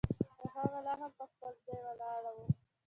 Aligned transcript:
خو 0.37 0.45
هغه 0.55 0.79
لا 0.85 0.93
هم 1.01 1.11
پر 1.17 1.27
خپل 1.33 1.53
ځای 1.65 1.79
ولاړه 1.87 2.31
وه. 2.35 2.45